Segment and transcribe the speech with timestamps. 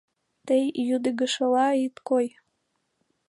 [0.47, 2.27] —Тый йӱдыгышыла ит кой!